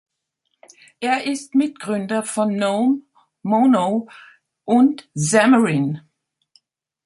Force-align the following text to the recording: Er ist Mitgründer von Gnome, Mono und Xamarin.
Er 0.99 1.25
ist 1.27 1.53
Mitgründer 1.53 2.23
von 2.23 2.55
Gnome, 2.55 3.01
Mono 3.43 4.09
und 4.65 5.07
Xamarin. 5.13 6.01